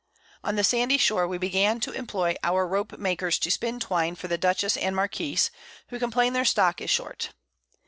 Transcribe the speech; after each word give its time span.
On 0.43 0.55
the 0.55 0.63
sandy 0.63 0.97
Shore 0.97 1.27
we 1.27 1.37
began 1.37 1.79
to 1.81 1.91
imploy 1.91 2.33
our 2.43 2.65
Rope 2.67 2.97
makers 2.97 3.37
to 3.37 3.51
spin 3.51 3.79
Twine 3.79 4.15
for 4.15 4.27
the 4.27 4.35
Dutchess 4.39 4.75
and 4.75 4.95
Marquiss, 4.95 5.51
who 5.89 5.99
complain 5.99 6.33
their 6.33 6.43
Stock 6.43 6.81
is 6.81 6.89
short. 6.89 7.29